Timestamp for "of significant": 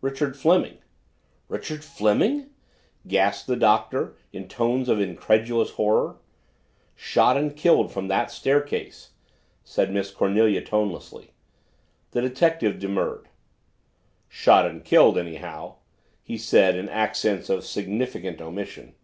17.48-18.40